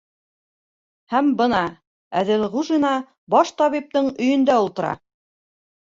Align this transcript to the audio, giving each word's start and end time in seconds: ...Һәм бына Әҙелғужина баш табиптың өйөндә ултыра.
...Һәм 1.13 1.27
бына 1.41 1.59
Әҙелғужина 2.21 2.95
баш 3.35 3.55
табиптың 3.63 4.11
өйөндә 4.25 4.57
ултыра. 4.65 4.95